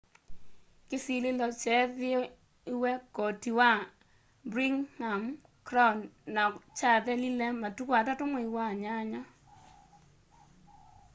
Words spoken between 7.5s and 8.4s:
matũkũ 3